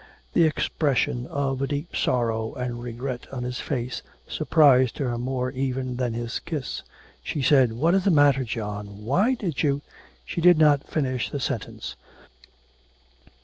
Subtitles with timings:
[0.33, 6.13] The expression of deep sorrow and regret on his face surprised her more even than
[6.15, 6.81] his kiss.
[7.21, 9.05] She said, 'What is the matter, John?
[9.05, 9.83] Why did you'
[10.25, 11.95] She did not finish the sentence.